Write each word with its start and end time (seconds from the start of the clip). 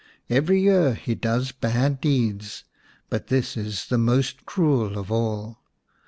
Every 0.31 0.59
year 0.59 0.95
he 0.95 1.13
does 1.13 1.51
bad 1.51 2.01
deeds, 2.01 2.63
but 3.11 3.27
this 3.27 3.55
is 3.55 3.85
the 3.85 3.99
most 3.99 4.47
cruel 4.47 4.97
of 4.97 5.11
all. 5.11 5.61